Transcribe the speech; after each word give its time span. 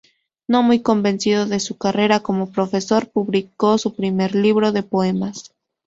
No 0.47 0.63
muy 0.63 0.81
convencido 0.81 1.45
de 1.45 1.59
su 1.59 1.77
carrera 1.77 2.21
como 2.21 2.49
profesor, 2.49 3.11
publicó 3.11 3.77
su 3.77 3.93
primer 3.93 4.33
libro 4.33 4.71
de 4.71 4.81
poemas. 4.81 5.53